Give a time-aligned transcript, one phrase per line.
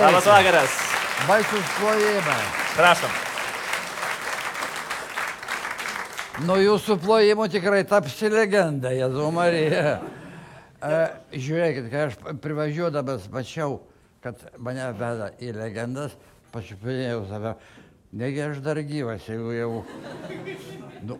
[0.00, 0.70] Labas vakaras.
[1.28, 2.44] Baisus plojimai.
[2.72, 3.16] Prašom.
[6.48, 9.98] Nuo jūsų plojimų tikrai tapsi legenda, Jėzau Marija.
[10.80, 11.00] E,
[11.36, 13.82] žiūrėkit, kai aš privažiuodamas mačiau,
[14.24, 16.16] kad mane veda į legendas,
[16.54, 17.52] pačiupinėjau save.
[18.10, 19.68] Negi aš dar gyvas, jeigu jau...
[21.06, 21.16] Nu,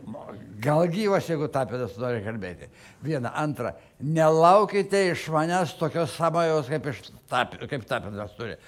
[0.60, 2.66] gal gyvas, jeigu tapinas nori kalbėti.
[3.04, 6.90] Viena, antra, nelaukite iš manęs tokios samajos, kaip,
[7.30, 8.58] tap, kaip tapinas turi.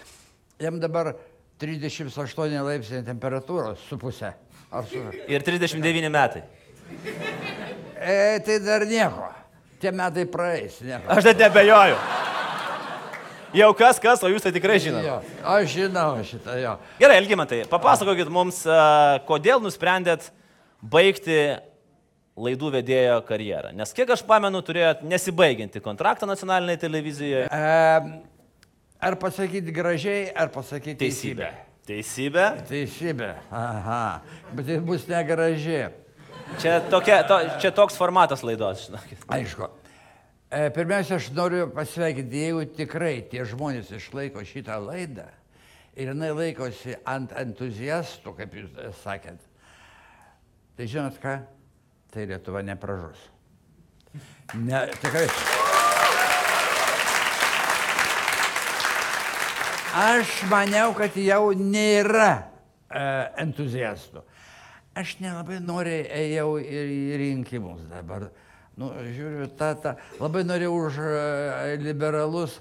[0.62, 1.16] Jam dabar
[1.62, 4.32] 38 laipsniai temperatūros su pusė.
[4.88, 5.02] Su...
[5.27, 6.46] Ir 39 metai.
[7.98, 9.32] E, tai dar nieko.
[9.82, 11.10] Tie metai praeis, nieko.
[11.10, 11.98] Aš net nebejoju.
[13.52, 15.05] Jau kas, kas, o jūs tai tikrai žinote.
[15.05, 15.19] Jo,
[15.52, 16.77] aš žinau šitą jo.
[17.01, 18.62] Gerai, Elgimantai, papasakokit mums,
[19.28, 20.30] kodėl nusprendėt
[20.80, 21.37] baigti
[22.41, 23.75] laidų vedėjo karjerą.
[23.77, 27.45] Nes kiek aš pamenu, turėjot nesibaigianti kontraktą nacionalinėje televizijoje.
[27.52, 28.23] E,
[29.05, 31.50] ar pasakyti gražiai, ar pasakyti Teisybė.
[31.89, 32.47] Teisybė.
[32.70, 33.34] Teisybė.
[33.53, 34.22] Aha.
[34.55, 35.91] Bet tai bus negraži.
[36.62, 39.28] Čia, tokia, to, čia toks formatas laidos, žinokit.
[39.33, 39.69] Aišku.
[40.53, 45.25] E, Pirmiausia, aš noriu pasveikinti, jeigu tikrai tie žmonės išlaiko šitą laidą
[45.97, 49.47] ir jinai laikosi ant entuziastų, kaip jūs e, sakėt,
[50.77, 51.39] tai žinot ką,
[52.12, 53.22] tai Lietuva nepražus.
[54.61, 55.25] Ne, tikrai.
[60.05, 63.09] Aš maniau, kad jau nėra e,
[63.47, 64.20] entuziastų.
[65.00, 68.28] Aš nelabai noriai ėjau ir į rinkimus dabar.
[68.83, 72.56] Nu, žiūriu, ta, ta, labai norėjau už e, liberalus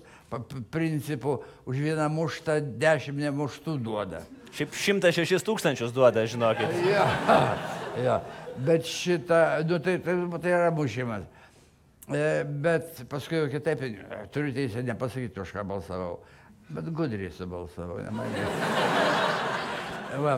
[0.69, 4.21] principų, už vieną muštą dešimt nemuštų duoda.
[4.53, 6.69] Šiaip 106 tūkstančius duoda, žinokit.
[6.85, 7.07] Ja,
[8.07, 8.19] ja.
[8.61, 11.25] Bet šitą, nu, tai, tai, tai yra mušimas.
[12.11, 16.19] E, bet paskui jau kitaip, e, turiu teisę nepasakyti, už ką balsavau.
[16.69, 17.97] Bet gudriai subalsavau.
[20.21, 20.37] Va,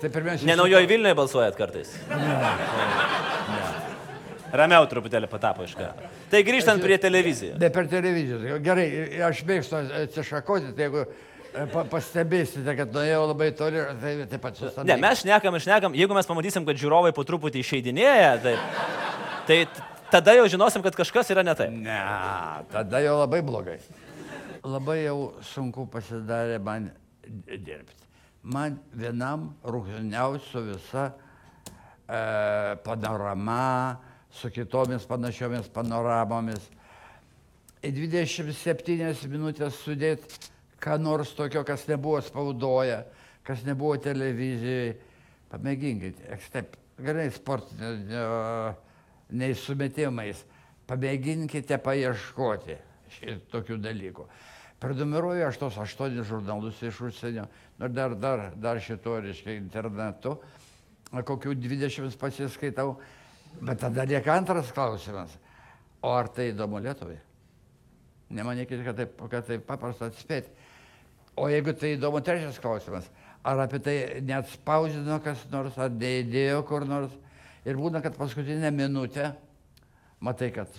[0.00, 0.46] tai pirmiausia.
[0.48, 1.98] Ne naujoji Vilniuje balsuojat kartais.
[4.52, 6.08] Ramiau truputėlį patapo iš karto.
[6.32, 7.58] Tai grįžtant prie televizijos.
[7.60, 8.60] Ne per televiziją.
[8.64, 8.86] Gerai,
[9.28, 14.56] aš mėgstu atsišakoti, tai jeigu e, pa, pastebėsite, kad nuėjau labai toli, tai taip pat
[14.60, 14.88] sustabdžiau.
[14.88, 18.56] Ne, mes šnekam šnekam, jeigu mes pamatysim, kad žiūrovai po truputį išeidinėja, tai,
[19.50, 19.60] tai
[20.14, 21.76] tada jau žinosim, kad kažkas yra ne taip.
[21.84, 22.00] Ne,
[22.72, 23.78] tada jau labai blogai.
[24.64, 25.18] Labai jau
[25.52, 26.90] sunku pasidarė man
[27.28, 28.06] dirbti.
[28.48, 31.10] Man vienam rūkiniausiu visa
[32.08, 33.98] e, panorama,
[34.32, 36.68] su kitomis panašiomis panoramomis.
[37.84, 40.50] Į 27 minutės sudėti
[40.82, 43.02] ką nors tokio, kas nebuvo spaudoje,
[43.46, 44.96] kas nebuvo televizijoje.
[45.48, 48.74] Pamėginkite, taip, gerai sportiniu,
[49.32, 50.42] nei sumetimais.
[50.88, 52.76] Pamėginkite paieškoti
[53.14, 54.26] šitokių dalykų.
[54.78, 57.48] Prenumeruoju aš tos aštuonis žurnalus iš užsienio,
[57.80, 60.36] nu dar, dar, dar šito, reiškia, internetu,
[61.10, 62.98] kokių 20 pasiskaitau,
[63.60, 65.32] bet tada lieka antras klausimas.
[66.02, 67.18] O ar tai įdomu Lietuvai?
[68.30, 70.52] Nemanykite, kad taip, kad taip paprasta atspėti.
[71.38, 73.08] O jeigu tai įdomu, trečias klausimas.
[73.46, 77.14] Ar apie tai net spausdino kas nors, ar neįdėjo kur nors.
[77.66, 79.32] Ir būna, kad paskutinę minutę
[80.24, 80.70] matai, kad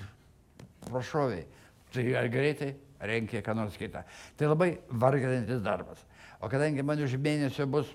[0.88, 1.46] prašoviai.
[1.94, 4.04] Tai ar greitai renkia ką nors kitą.
[4.38, 6.04] Tai labai varginantis darbas.
[6.40, 7.90] O kadangi man už mėnesio bus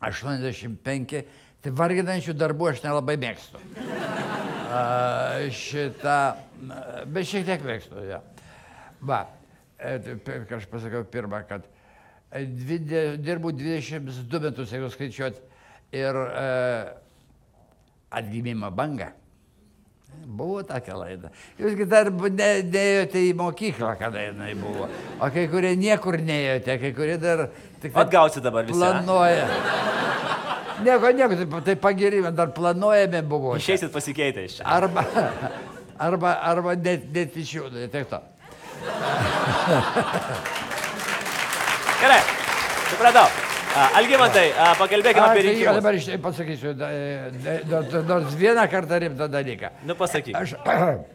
[0.00, 1.24] 85,
[1.64, 3.60] tai varginančių darbų aš nelabai mėgstu.
[4.70, 4.80] A,
[5.54, 6.18] šitą,
[7.10, 8.20] bet šiek tiek mėgstu, ja.
[9.02, 9.24] Va,
[9.80, 11.64] e, tai ką aš pasakiau pirmą, kad
[12.30, 15.40] e, dvide, dirbu 22 metus, jeigu skaičiuot,
[15.96, 16.44] ir e,
[18.20, 19.12] atgimimo banga.
[20.20, 21.30] Buvo tokia laida.
[21.58, 24.88] Jūsgi dar neėjote į mokyklą, kada jinai buvo.
[25.22, 27.46] O kai kurie niekur neėjote, kai kurie dar
[27.82, 28.82] tik Atgausi dabar visi.
[28.82, 29.00] a?
[29.00, 29.89] planuoja.
[30.84, 33.56] Nieko, nieko, tai, tai pagirime, dar planuojame buvo.
[33.60, 34.66] Išeisit pasikeitę iš čia.
[34.68, 35.04] Arba,
[35.98, 38.20] arba, arba net, net iš jų, tai tiek to.
[42.00, 42.20] Gerai,
[42.88, 43.28] supratau.
[43.70, 45.76] A, Algimantai, a, pakalbėkime apie tai rinkimus.
[45.78, 46.72] Dabar iš tai pasakysiu,
[48.08, 49.70] nors vieną kartą rimtą dalyką.
[49.86, 50.34] Nu pasakyk.
[50.34, 50.56] Aš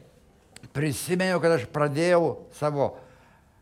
[0.76, 2.22] prisimenu, kad aš pradėjau
[2.56, 2.94] savo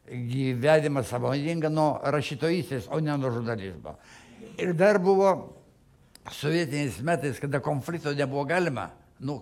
[0.06, 3.96] gyvenimą sąmoningą nuo rašytojystės, o ne nuo žurnalizmo.
[4.62, 5.32] Ir dar buvo
[6.32, 8.90] sovietiniais metais, kada konflikto nebuvo galima.
[9.20, 9.42] Nu,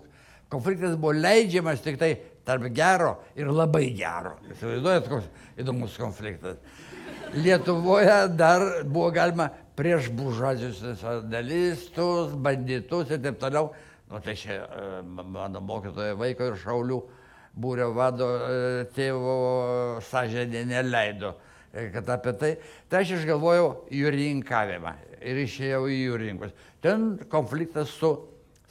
[0.49, 4.37] konfliktas buvo leidžiamas tik tai tarp gero ir labai gero.
[4.51, 5.29] Įsivaizduojat, koks
[5.61, 6.57] įdomus konfliktas.
[7.37, 13.71] Lietuvoje dar buvo galima prieš buržuazius nacionalistus, banditus ir taip toliau.
[14.11, 16.97] Nu, tai čia e, mano mokytojo vaiko ir šaulių
[17.61, 18.57] būrio vado e,
[18.95, 21.37] tėvo sąžinė neleido
[21.71, 22.51] kad apie tai.
[22.91, 24.91] Tai aš išgalvojau jūrininkavimą
[25.21, 26.53] ir išėjau į jūrininkus.
[26.81, 28.11] Ten konfliktas su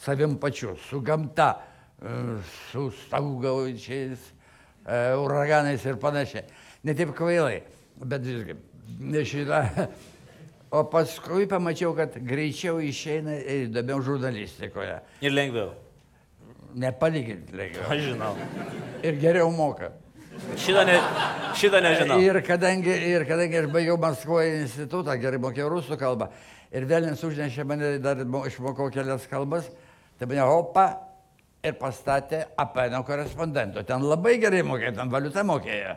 [0.00, 1.50] savim pačiu, su gamta,
[2.00, 2.38] e,
[2.70, 4.18] su staugaučiais,
[4.86, 6.44] e, uraganais ir panašiai.
[6.84, 7.60] Ne taip kvailai,
[8.04, 8.56] bet visgi.
[9.00, 9.60] Šitą.
[10.70, 15.00] O paskui pamačiau, kad greičiau išeina ir įdomiau žurnalistikoje.
[15.26, 15.72] Ir lengviau.
[16.78, 17.88] Nepalyginti lengviau.
[17.90, 18.36] Aš žinau.
[19.02, 19.90] Ir geriau moka.
[20.60, 20.96] Šitą, ne,
[21.58, 22.18] šitą nežinau.
[22.22, 26.28] Ir kadangi, ir kadangi aš baigiau Maskvoje institutą, gerai mokėjau rusų kalbą,
[26.72, 29.66] ir vėlins užnešė mane, dar mo- išmokau kelias kalbas,
[30.18, 30.86] tai mane opa
[31.66, 33.82] ir pastatė apeno korespondento.
[33.84, 35.96] Ten labai gerai mokėjo, ten valiutą mokėjo.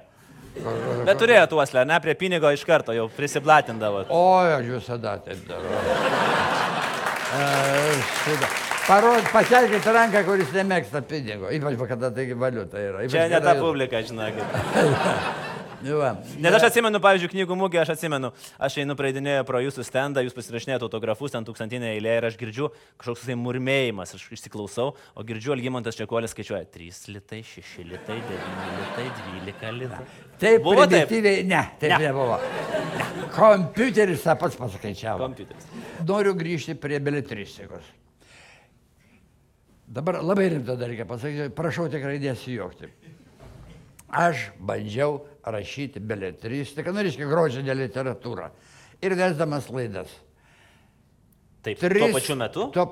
[1.07, 4.03] Bet turėjo tuoslę, ne prie pinigo iš karto jau prisiblatindavo.
[4.13, 4.23] O,
[4.57, 5.79] aš visada taip darau.
[7.33, 7.47] E,
[8.25, 8.51] šitą.
[8.83, 13.05] Parod, pakelkite ranką, kuris nemėgsta pinigo, ypač kada tai valiuta yra.
[13.05, 14.43] Ypač Čia ne ta publika, žinokit.
[15.83, 16.13] Nu va.
[16.39, 20.35] Nes aš atsimenu, pavyzdžiui, knygų mūgį, aš atsimenu, aš einu praeidinėjau pro jūsų stendą, jūs
[20.37, 22.69] pasirašinėjate autografus, ten tūkstantinė eilė ir aš girdžiu
[23.01, 28.77] kažkoks tai murmėjimas, aš išsiklausau, o girdžiu Algymantas Čekuolis skaičiuoja 3 litai, 6 litai, 9
[28.79, 29.09] litai,
[29.43, 30.05] 12 litai.
[30.39, 31.11] Taip, Buvo taip?
[31.11, 31.65] ne, taip Ne.
[31.89, 31.99] ne.
[32.05, 32.39] nebuvo.
[33.35, 35.19] Kompiuteris tą pats paskaičiavo.
[35.25, 35.67] Kompiuteris.
[36.07, 37.91] Noriu grįžti prie beletristikos.
[39.87, 42.87] Dabar labai rimtą dalyką pasakysiu, prašau tikrai nesijuokti.
[44.13, 48.51] Aš bandžiau rašyti beletristiką, nu, reiškia, grožinę literatūrą.
[49.03, 50.11] Ir vesdamas laidas.
[51.63, 52.67] Taip, tuo pačiu metu.
[52.75, 52.85] Tuo,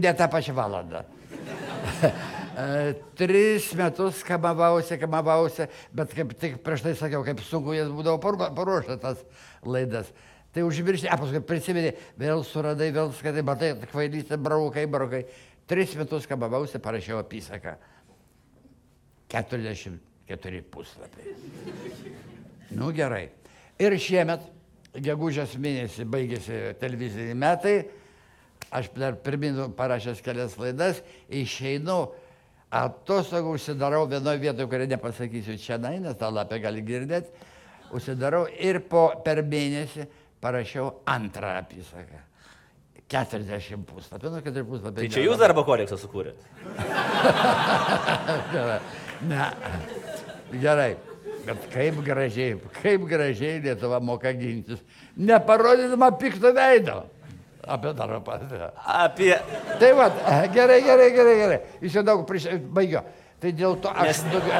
[0.00, 1.04] ne tą pačią valandą.
[2.60, 8.18] E, Tris metus kamavausi, kamavausi, bet kaip tik prieš tai sakiau, kaip sunku jas būdavo
[8.20, 9.22] paru- paruošti tas
[9.64, 10.10] laidas.
[10.50, 15.22] Tai užmiršti, a paskui prisimeni, vėl suradai, vėl skaitai, matai, kvailystė, braukai, braukai.
[15.70, 17.76] Tris metus kamavausi, parašiau apysaką.
[19.30, 21.34] 44 puslapiai.
[22.74, 23.28] Nu gerai.
[23.78, 24.42] Ir šiemet,
[24.98, 27.74] gegužės mėnesį baigėsi televiziniai metai,
[28.74, 31.00] aš dar pirminu parašęs kelias laidas,
[31.30, 32.00] išeinu,
[32.70, 37.30] atostogų užsidarau vienoje vietoje, kurią nepasakysiu čia, nes tą lapę gali girdėti,
[37.94, 40.06] užsidarau ir po, per mėnesį
[40.42, 42.29] parašiau antrą apysaką.
[43.10, 45.08] 40 puslapių, nu 4 puslapiai.
[45.08, 46.42] Tai čia jūs darbo kodeksą sukūrėte.
[49.20, 49.50] Ne.
[50.62, 50.94] Gerai.
[51.44, 54.78] Bet kaip gražiai, kaip gražiai Lietuva moka gintis.
[55.16, 57.02] Neparodydama pikto veido.
[57.68, 58.46] Apie daro patį.
[58.80, 59.36] Apie...
[59.80, 60.06] Tai va,
[60.52, 61.58] gerai, gerai, gerai, gerai.
[61.84, 62.44] Jūs jau daug prieš...
[62.72, 63.00] Baigiu.
[63.40, 64.06] Tai dėl to aš...
[64.08, 64.50] Nes- e,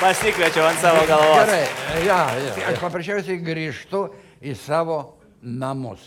[0.00, 1.42] Pasikviečiau ant savo galvos.
[1.42, 1.64] Gerai,
[2.06, 2.52] ja, ja.
[2.70, 4.00] Aš paprasčiausiai grįžtu
[4.40, 4.98] į savo
[5.42, 6.02] namus,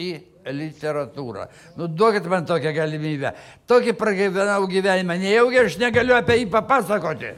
[0.00, 0.10] į
[0.50, 1.46] literatūrą.
[1.78, 3.30] Nu, duokit man tokią galimybę.
[3.70, 7.30] Tokį pragyvenau gyvenimą, nejaugi aš negaliu apie jį papasakoti.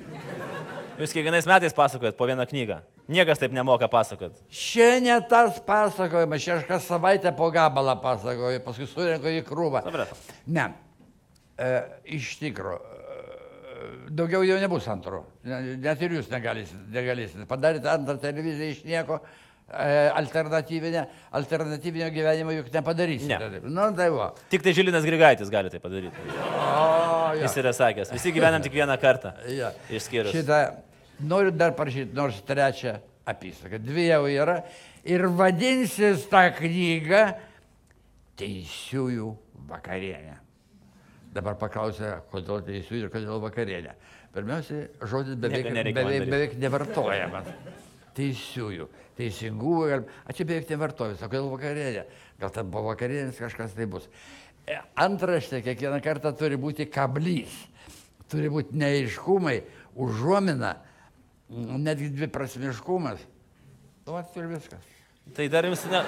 [0.97, 2.79] Jūs kiekvienais metais pasakojat po vieną knygą.
[3.13, 4.33] Niekas taip nemoka pasakot.
[4.51, 9.85] Šiandien tas pasakojimas, čia aš kas savaitę po gabalą pasakoju, paskui surinko į krūvą.
[9.85, 10.17] Supratau.
[10.57, 10.65] Ne,
[11.61, 11.69] e,
[12.17, 15.27] iš tikrųjų, e, daugiau jau nebus antro.
[15.45, 16.81] Ne- Net ir jūs negalėsit.
[16.91, 17.45] negalėsit.
[17.47, 19.21] Padarėte antrą televiziją iš nieko,
[19.71, 23.39] e, alternatyvinę, alternatyvinio gyvenimo juk nepadarysite.
[23.39, 23.61] Ne.
[23.65, 24.31] Nu, tai va.
[24.51, 26.27] Tik tai Žilinas Grigaitis gali tai padaryti.
[26.37, 29.35] O, Jis yra sakęs, visi gyvenam tik vieną kartą.
[29.53, 29.73] Ja.
[29.91, 30.35] Išskyrus.
[30.37, 30.61] Šitą
[31.27, 33.83] noriu dar parašyti nors trečią apysaką.
[33.83, 34.61] Dvi jau yra.
[35.07, 37.29] Ir vadinsis ta knyga
[38.37, 39.31] Teisiųjų
[39.71, 40.35] vakarienė.
[41.37, 43.95] Dabar paklausė, kodėl teisiųjų ir kodėl vakarienė.
[44.37, 47.49] Pirmiausia, žodis beveik, beveik, beveik nevartojamas.
[48.17, 48.87] Teisiųjų,
[49.19, 52.07] teisingųjų, gal- a čia beveik nevartojas, o kodėl vakarienė?
[52.41, 54.09] Gal ten po vakarienės kažkas tai bus.
[54.67, 57.53] E, Antraštė kiekvieną kartą turi būti kablys,
[58.33, 59.61] turi būti neiškumai,
[59.95, 60.77] užuomina,
[61.51, 63.21] netgi dviprasmiškumas.
[64.07, 64.93] Nu, vat ir viskas.
[65.37, 66.01] Tai dar jums ne...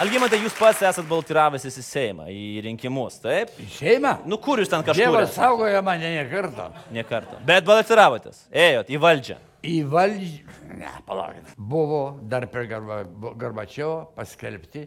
[0.00, 3.50] Algymantai, jūs pats esat baltiravęsis į Seimą, į rinkimus, taip?
[3.60, 4.12] Į šeimą?
[4.32, 4.96] Nu kur jūs ten kažkur?
[4.96, 6.70] Dievas saugoja mane ne kartą.
[6.96, 7.36] Ne kartą.
[7.44, 9.36] Bet baltiravotės, ėjot į valdžią.
[9.68, 10.56] Į valdžią.
[10.80, 11.52] Ne, palaukit.
[11.74, 12.00] Buvo
[12.32, 13.02] dar per Garba,
[13.44, 14.86] Garbačiovo paskelbti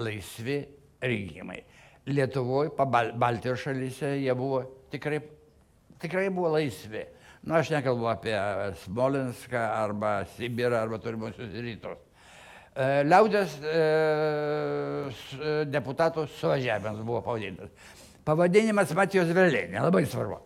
[0.00, 0.62] laisvi
[1.04, 1.60] rinkimai.
[2.08, 5.20] Lietuvoje, Bal Baltijos šalyse jie buvo tikrai,
[6.00, 7.04] tikrai buvo laisvi.
[7.44, 8.40] Na, aš nekalbu apie
[8.86, 12.07] Smolenską arba Sibirą arba turimuosius rytus.
[12.78, 13.78] E, Liaudės e,
[15.10, 17.72] e, deputatų suvažiavimas buvo pavadintas.
[18.28, 20.38] Pavadinimas Matijos Vėlė, nelabai svarbu.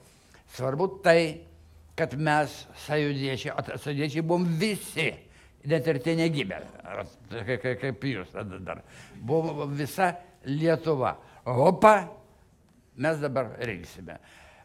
[0.54, 1.18] Svarbu tai,
[1.98, 2.54] kad mes
[2.86, 5.10] sąjudiečiai, o sąjudiečiai buvom visi,
[5.68, 7.04] net ir tie negimę, ar
[7.44, 8.80] kai- kai- kaip jūs tada dar.
[9.20, 10.14] Buvo visa
[10.48, 11.16] Lietuva.
[11.44, 11.94] Opa,
[12.96, 14.16] mes dabar rinksime.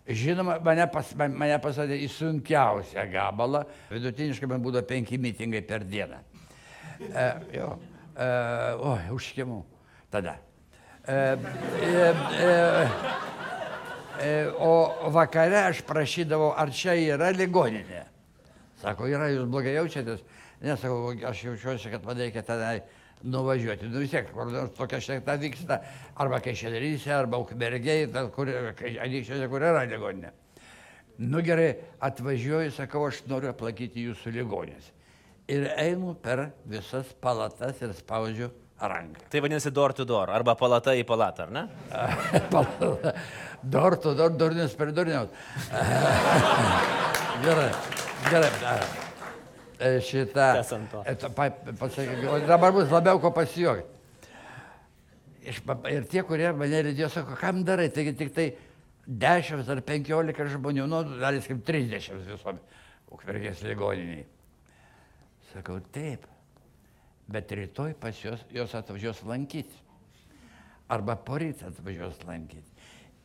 [0.07, 3.65] Žinoma, mane, pas, man- mane pasadė į sunkiausią gabalą.
[3.91, 6.21] Vidutiniškai man būdavo penki mitingai per dieną.
[6.99, 7.25] E,
[7.57, 7.71] jo,
[8.15, 8.27] e,
[8.91, 9.63] oi, užkimau
[10.11, 10.37] tada.
[11.07, 12.87] E, e, e,
[14.21, 18.03] e, o vakare aš prašydavau, ar čia yra ligoninė.
[18.81, 20.23] Sako, yra, jūs blogai jaučiatės.
[20.61, 22.81] Nesakau, aš jaučiuosi, kad man reikia tenai
[23.23, 23.89] nuvažiuoti.
[23.89, 25.79] Nu vis tiek, kur nors tokia šiek tiek vyksta,
[26.17, 30.33] arba Kešėdaryse, arba Ukmergiai, kur, Anykščiuose, kur yra ligoninė.
[31.17, 31.71] Nu gerai,
[32.05, 34.91] atvažiuoju, sakau, aš noriu aplankyti jūsų ligonės.
[35.47, 38.49] Ir einu per visas palatas ir spaudžiu
[38.79, 39.29] ranką.
[39.31, 41.63] Tai vadinasi door to door arba palata į palatą, ar ne?
[43.63, 45.31] Dar tu, dar durnius per durnius.
[47.45, 47.71] gerai,
[48.29, 48.51] gerai.
[49.79, 50.51] E, Šitą.
[50.91, 51.03] To.
[51.05, 51.15] e,
[51.79, 53.95] pasakyk, Dabar bus labiau ko pasijuokti.
[55.47, 58.49] Ir tie, kurie mane lydėjo, sako, kam darai, taigi tik tai
[59.07, 62.59] 10 ar 15 žmonių, nu, dalis kaip 30 visom
[63.15, 64.25] ukmergės ligoniniai.
[65.53, 66.25] Sakau, taip,
[67.31, 69.83] bet rytoj pas juos, jos atvažiuos lankyti.
[70.91, 72.65] Arba poryt atvažiuos lankyti.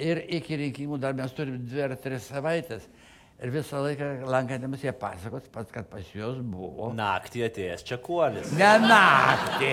[0.03, 2.87] Ir iki rinkimų dar mes turime dvi ar tris savaitės.
[3.43, 6.93] Ir visą laiką lankantiems jie pasakos, pats, kad pas juos buvo.
[6.95, 8.53] Naktį atėjęs čia kuolis.
[8.59, 9.73] Ne naktį.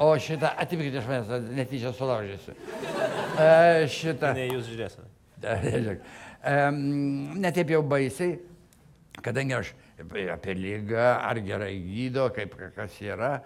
[0.00, 2.54] O šitą, atimkite iš manęs, netyčia sulaužysiu.
[2.54, 4.30] E, šitą.
[4.38, 5.98] Ne, jūs žiūrėsite.
[6.48, 6.76] Em,
[7.42, 8.36] Ne taip jau baisiai,
[9.24, 9.72] kadangi aš
[10.34, 13.38] apie lygą, ar gerai gydo, kaip kas yra.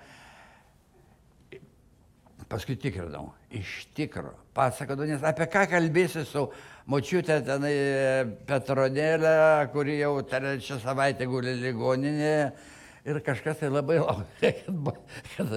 [2.50, 4.34] Paskui tikrinau, iš tikro.
[4.52, 6.42] Pasakodavau, nes apie ką kalbėsi su
[6.90, 9.32] močiutė tenai e, Petronėlė,
[9.72, 12.52] kuri jau trečią savaitę guli ligoninėje.
[13.02, 15.00] Ir kažkas tai labai laukia, kad,
[15.32, 15.56] kad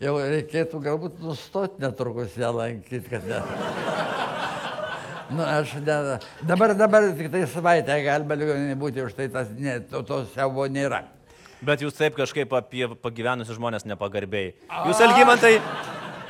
[0.00, 4.19] jau reikėtų galbūt nustoti netrukus ją lankyti, kad ne.
[5.30, 9.78] Nu, aš ne, dabar, dabar tik tai savaitę galima ligoninė būti, už tai tas, ne,
[9.90, 11.04] to, to siaubo nėra.
[11.62, 14.54] Bet jūs taip kažkaip apie pagyvenusius žmonės nepagarbiai.
[14.88, 15.52] Jūs algymantai,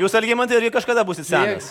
[0.03, 1.71] jūs algymantai irgi kažkada būsite senas.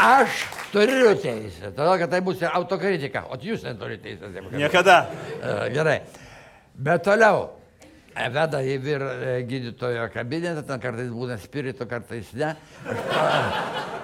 [0.00, 0.42] Aš
[0.72, 4.52] turiu teisę, todėl kad tai bus autokritika, o jūs neturite teisės.
[4.54, 5.00] Niekada.
[5.36, 5.98] E, Gerai.
[6.78, 7.50] Bet toliau.
[8.10, 12.52] Veda į vyr e, gydytojo kabinetą, ten kartais būna spirito, kartais ne.
[12.90, 13.26] Aš, pra,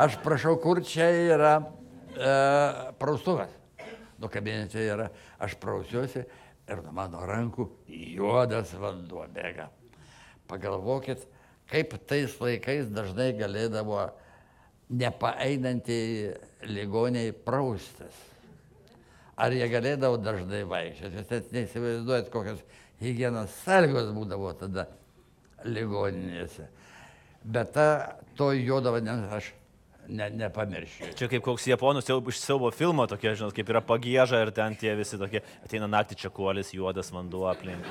[0.04, 2.34] aš prašau, kur čia yra e,
[3.00, 3.50] praustuvas.
[4.22, 5.10] Nu, kabinete yra,
[5.42, 6.22] aš prausiuosi
[6.66, 9.68] ir nuo mano rankų juodas vanduo bėga.
[10.46, 11.26] Pagalvokit,
[11.70, 14.06] kaip tais laikais dažnai galėdavo
[14.94, 16.00] nepaeinantį
[16.70, 18.22] ligoniai praustis.
[19.36, 21.18] Ar jie galėdavo dažnai vaikščioti?
[21.18, 22.62] Jūs net neįsivaizduojat, kokios
[23.02, 24.86] hygienos sąlygos būdavo tada
[25.66, 26.68] ligoninėse.
[27.46, 27.86] Bet ta,
[28.38, 29.52] to juodo vandens aš
[30.08, 31.12] ne, nepamiršiu.
[31.18, 34.74] Čia kaip koks japonų siaub- iš siaubo filmo tokie, žinot, kaip yra pagėža ir ten
[34.78, 37.86] tie visi tokie, ateina naktį čia kuolis, juodas vanduo aplink.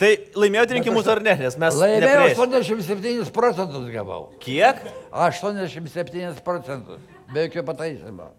[0.00, 1.76] Tai laimėjote rinkimus ar ne, nes mes...
[1.78, 2.40] Laimėjau neprieš.
[2.42, 4.24] 87 procentus gavau.
[4.42, 4.82] Kiek?
[5.14, 7.04] 87 procentus.
[7.30, 8.32] Be jokio pataisymo.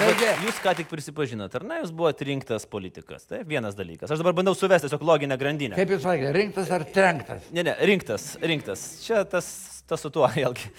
[0.00, 3.26] Taigi, jūs ką tik prisipažinot, ar ne, jūs buvote rinktas politikas.
[3.28, 4.08] Tai vienas dalykas.
[4.08, 5.76] Aš dabar bandau suvesti tiesiog loginę grandinę.
[5.76, 7.50] kaip jūs sakėte, rinktas ar trenktas?
[7.52, 8.84] Ne, ne, rinktas, rinktas.
[9.04, 9.50] Čia tas,
[9.90, 10.70] tas su tuo, vėlgi.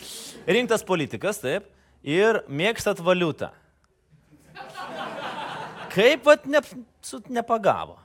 [0.50, 1.68] Rinktas politikas, taip.
[2.02, 3.52] Ir mėgstat valiutą.
[5.94, 6.64] Kaip pat ne,
[7.06, 8.00] su, nepagavo?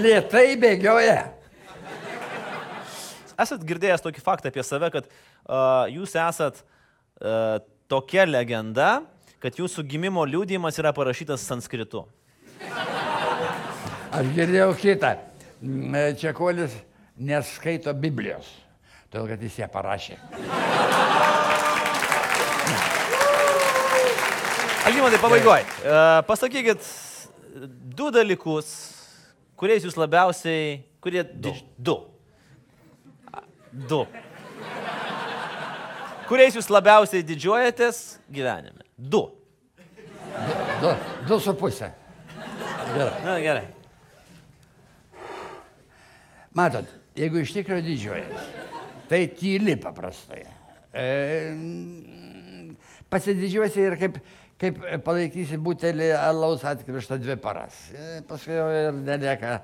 [0.00, 1.20] Lietai bėgioja.
[3.40, 6.64] Esat girdėjęs tokį faktą apie save, kad uh, jūs esat
[7.90, 9.00] tokia legenda,
[9.40, 12.04] kad jūsų gimimo liūdėjimas yra parašytas sanskritu.
[14.10, 15.14] Aš girdėjau kitą.
[15.60, 16.72] Mm, Čekuolis
[17.20, 18.48] neskaito Biblijos,
[19.12, 20.16] todėl kad jis ją parašė.
[24.88, 25.66] Algymantai, pabaigoje.
[25.84, 26.88] Uh, pasakykit
[27.96, 28.70] du dalykus,
[29.60, 31.22] kuriais jūs labiausiai, kurie...
[31.76, 31.98] Du.
[33.30, 34.06] A, Du.
[36.30, 37.96] Kuriais jūs labiausiai didžiuojatės
[38.30, 38.84] gyvenime?
[38.94, 39.24] Du.
[40.78, 40.92] Du,
[41.26, 41.88] du su pusė.
[42.94, 43.16] Gerai.
[43.24, 43.64] Na gerai.
[46.54, 46.86] Matot,
[47.18, 48.46] jeigu iš tikrųjų didžiuojas,
[49.10, 50.44] tai tyli paprastai.
[50.94, 51.08] E,
[53.10, 54.22] pasididžiuosi ir kaip,
[54.62, 57.88] kaip palaikysi butelį alaus atkrištą dvi paras.
[57.90, 59.60] E, paskui jau ir nelieka,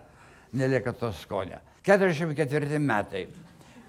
[0.51, 1.63] nelieka to skonio.
[1.87, 3.29] 44 metai.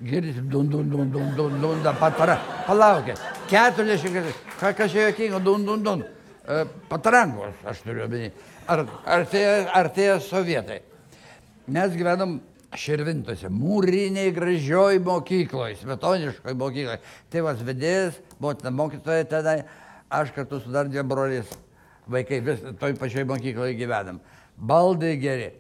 [0.02, 2.38] Girdite, dun, dun, dun, dun, dun, dun, da, patara.
[2.68, 3.18] Palaukit.
[3.50, 4.34] 44.
[4.60, 6.04] Ką, kas čia jokingo, dun, dun, dun.
[6.48, 8.30] E, patrankos, aš turiu omeny.
[8.70, 8.86] Ar
[9.18, 10.82] artėja, artėja sovietai.
[11.68, 12.38] Mes gyvenam
[12.78, 17.00] Širvintose, mūriniai gražioj mokykloje, smetoniškoj mokykloje.
[17.34, 19.62] Tėvas vedėjas, motina mokytoja tenai,
[20.14, 21.50] aš kartu su dar dviem broliais
[22.12, 24.20] vaikai vis toj pačioj mokykloje gyvenam.
[24.58, 25.52] Baldai geri.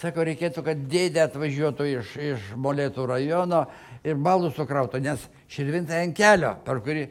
[0.00, 3.66] Sako, reikėtų, kad dėdė atvažiuotų iš, iš Molėtų rajono
[4.00, 7.02] ir baldų sukrautų, nes širvintai ant kelio, per kurį...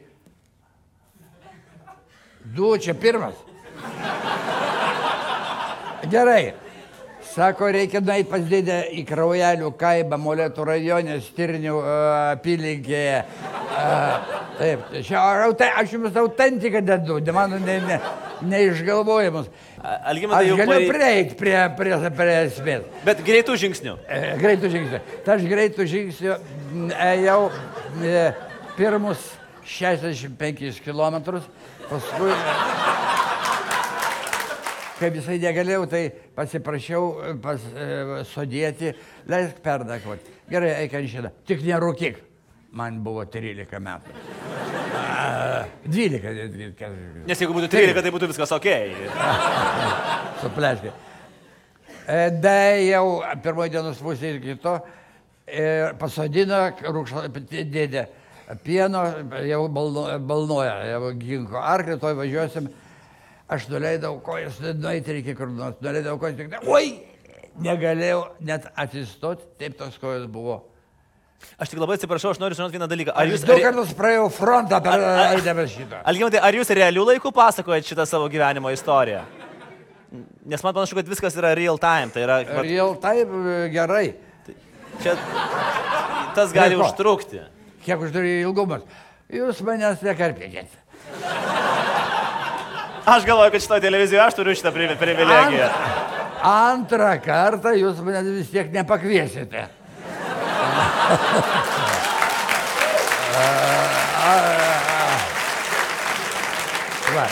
[2.56, 3.36] Du, čia pirmas.
[6.10, 6.54] Gerai.
[7.30, 11.90] Sako, reikia nueiti pas dėdę į Kraujelių kaimą, Molėtų rajone, Stirnių uh,
[12.32, 13.20] apylinkėje.
[13.70, 15.22] Uh, taip, čia,
[15.78, 18.00] aš jums autentiką dedu, man ne, ne,
[18.42, 19.48] neišgalvojimus.
[19.80, 22.86] Algimantai, jau galiu paei- prieiti prie, prie, prie esmės.
[23.06, 23.96] Bet greitų žingsnių.
[24.08, 25.00] E, Greitų žingsnių.
[25.26, 26.38] Tai aš greitų žingsnių
[27.10, 27.40] ėjau
[28.04, 28.24] e,
[28.76, 29.26] pirmus
[29.70, 31.20] 65 km,
[31.90, 32.32] paskui,
[35.00, 36.02] kaip visai negalėjau, tai
[36.36, 37.86] pasiprašiau e, pas e,
[38.32, 38.92] sodėti,
[39.30, 40.36] leisk perdakoti.
[40.50, 42.20] Gerai, eik ant šitą, tik nerūkyk.
[42.76, 44.12] Man buvo 13 metų.
[45.60, 46.70] A, 12, netgi.
[47.28, 48.68] Nes jeigu būtų 13, tai būtų viskas ok.
[50.42, 50.92] supleškė.
[52.06, 53.04] E, Da jau
[53.44, 54.78] pirmoji dienos pusė ir kito
[55.50, 58.06] ir pasodino rūkšą dėdė
[58.64, 59.02] pieno,
[59.46, 62.70] jau balno, balnoja, jau ginko arklį, toj važiuosim.
[63.50, 67.00] Aš nuleidau kojas, nueiti reikia kur nors, nuleidau kojas, tik, oi,
[67.62, 70.60] negalėjau net atsistoti, taip tos kojas buvo.
[71.60, 73.12] Aš tik labai atsiprašau, aš noriu žinoti vieną dalyką.
[73.16, 73.44] Ar Aš jūs...
[73.48, 75.04] du kartus praėjau frontą per
[75.36, 76.00] eidamas šitą.
[76.08, 79.22] Algimantai, ar jūs realių laikų pasakojat šitą savo gyvenimo istoriją?
[80.50, 82.10] Nes man panašu, kad viskas yra real time.
[82.12, 84.04] Tai yra, vat, jau taip e, gerai.
[85.00, 85.14] čia
[86.34, 86.88] tas gali Prie ko?
[86.88, 87.42] užtrukti.
[87.86, 88.82] Kiek uždarė ilgumas.
[89.30, 90.66] Jūs manęs nekarpėkit.
[93.10, 95.68] Aš galvoju, kad šitoje televizijoje aš turiu šitą privi- privilegiją.
[96.46, 99.64] Antrą kartą jūs mane vis tiek nepakviesite.
[107.14, 107.26] Va.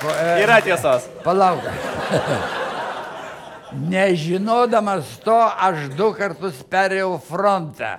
[0.00, 1.04] Ko- e, Yra tiesos.
[1.24, 1.60] Palauk.
[3.90, 7.98] Nežinodamas to, aš du kartus perėjau frontą.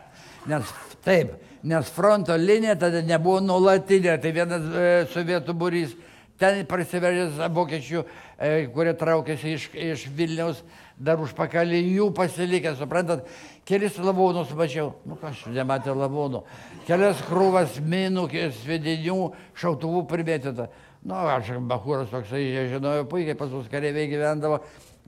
[0.50, 0.66] Nes
[1.06, 5.94] taip, nes fronto linija tada nebuvo nuolatinė, tai vienas e, sovietų būrys,
[6.42, 8.04] ten prasiveržęs vokiečių,
[8.42, 10.64] e, kurie traukėsi iš, iš Vilniaus,
[11.02, 13.26] dar užpakalį jų pasilikę, suprantat,
[13.68, 16.44] kelis lavonus mačiau, nu kas nematė lavonų,
[16.88, 18.28] kelias krūvas minų,
[18.62, 19.18] svedinių,
[19.58, 20.70] šautuvų primėtyta.
[21.02, 24.60] Nu, aš Bahūras toksai, jie žinojo puikiai, pas mus kareiviai gyvendavo,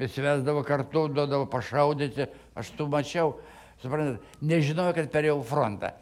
[0.02, 2.26] įsivesdavo kartu, duodavo pašaudyti,
[2.58, 3.36] aš tu mačiau,
[3.84, 5.94] suprantat, nežinojau, kad perėjau frontą.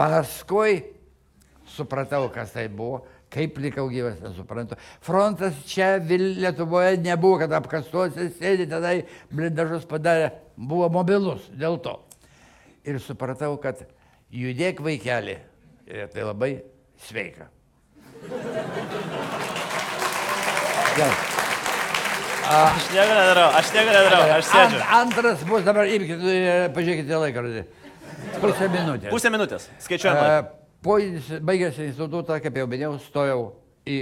[0.00, 0.80] Paskui
[1.68, 3.04] supratau, kas tai buvo,
[3.34, 4.78] kaip likau gyvas, nesuprantu.
[5.04, 9.00] Frontas čia Vil- Lietuvoje nebuvo, kad apkastuose sėdi, tenai
[9.32, 11.98] blindažus padarė, buvo mobilus dėl to.
[12.86, 13.82] Ir supratau, kad
[14.30, 15.38] judėk vaikelį,
[15.90, 16.52] ir tai labai
[17.08, 17.48] sveika.
[20.94, 21.14] Gerai.
[22.44, 24.80] Aš nieko nedarau, aš nieko nedarau, aš sėdžiu.
[24.84, 26.34] Ant, antras bus dabar, imkite,
[26.76, 27.64] pažiūrėkite laikrodį.
[28.42, 29.10] Pusę minutės.
[29.14, 29.66] Pusę minutės.
[29.86, 30.52] Skaičiuojam.
[30.84, 30.98] Po
[31.40, 33.44] baigęs institutą, kaip jau minėjau, stojau
[33.88, 33.98] į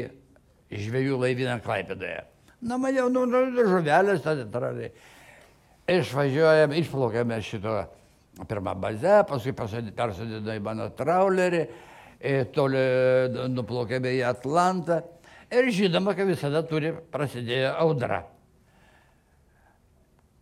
[0.82, 2.24] žvėjų laivyną Klaipėdoje.
[2.62, 4.90] Na, maniau, nu, nu, nu, žuvelės, tada traliai.
[5.90, 7.76] Išvažiuojam, išplaukėme šito
[8.48, 11.62] pirmą bazę, paskui persodino į mano traulerį,
[12.54, 12.84] toli
[13.52, 15.02] nuplaukėme į Atlantą.
[15.52, 18.22] Ir žinoma, kad visada turi prasidėjo audra.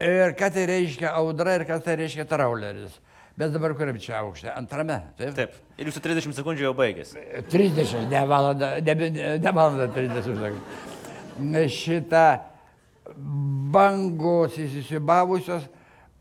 [0.01, 2.95] Ir ką tai reiškia audra ir ką tai reiškia trauleris.
[3.41, 4.51] Bet dabar kuriam čia aukšte?
[4.53, 5.33] Antrame, taip?
[5.39, 5.55] Taip.
[5.81, 7.23] Ir jūsų 30 sekundžių jau baigėsi.
[7.49, 8.95] 30, ne valanda, ne,
[9.41, 11.67] ne, valanda 30 sekundžių.
[11.73, 12.25] Šitą
[13.73, 15.65] bangos įsisiubavusios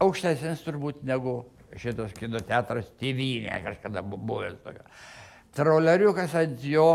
[0.01, 1.41] aukštesnės turbūt negu
[1.79, 4.85] šitas kino teatras tėvynė kažkada bu- buvęs tokio.
[5.55, 6.87] Trauleriukas ant jo,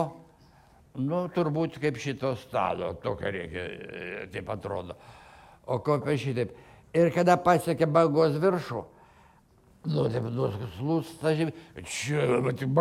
[1.05, 4.97] nu, turbūt kaip šito stalo, tokio reikia, e, taip atrodo.
[5.67, 6.55] O kopia šitaip.
[6.95, 8.85] Ir kada pasiekė bangos viršų,
[9.85, 11.53] nu, taip, nu, slūsta žemė,
[11.85, 12.73] čia, va, tik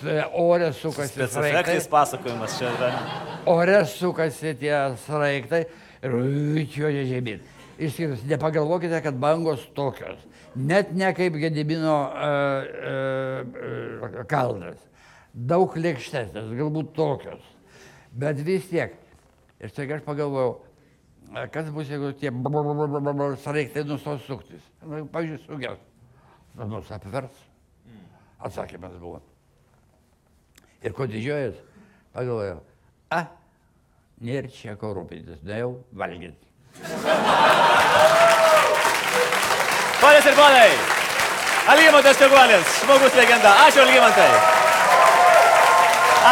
[0.00, 2.90] tai ore sukasi sraigtai, pasakojimas čia yra.
[3.46, 5.66] ore sukasi tie sraigtai
[6.02, 6.16] ir
[6.72, 7.44] čiuožia žemyn.
[7.76, 10.18] Išskyrus, nepagalvokite, kad bangos tokios.
[10.56, 12.64] Net ne kaip Gedimino uh,
[14.00, 14.78] uh, kalnas.
[15.36, 17.42] Daug lėkštesnės, galbūt tokios.
[18.16, 18.96] Bet vis tiek.
[19.60, 20.56] Ir staiga aš pagalvojau,
[21.52, 22.30] kas bus, jeigu tie
[23.42, 24.62] sraigtai nustos suktis.
[24.82, 25.78] Na, Pavyzdžiui, suges.
[26.56, 27.30] Mus apvers.
[28.40, 29.20] Atsakymas buvo.
[30.84, 31.54] Ir ko didžiuojas,
[32.14, 32.60] pagalvojau,
[33.10, 33.20] a,
[34.20, 36.46] nėra čia ko rūpintis, nuėjau valgyti.
[40.02, 40.70] Ponės ir ponai.
[41.72, 43.50] Algymantas Čeguolis, žmogus legenda.
[43.66, 44.32] Ačiū, Algymantai.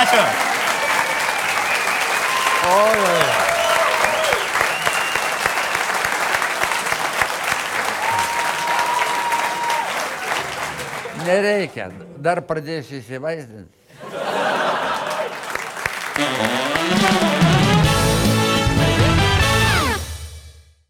[0.04, 0.22] Ačiū.
[11.24, 11.88] Nereikia,
[12.20, 13.72] dar pradėsiu įsivaizdinti.